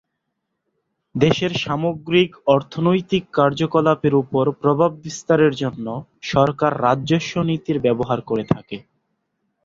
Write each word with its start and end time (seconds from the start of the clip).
দেশের 1.15 1.51
সামগ্রিক 1.57 2.31
অর্থনৈতিক 2.47 3.23
কার্যকলাপের 3.31 4.13
উপর 4.15 4.45
প্রভাব 4.61 4.91
বিস্তারের 5.05 5.53
জন্য 5.55 5.87
সরকার 6.31 6.71
রাজস্ব 6.81 7.33
নীতির 7.49 7.77
ব্যবহার 7.79 8.19
করে 8.21 8.43
থাকে। 8.45 8.77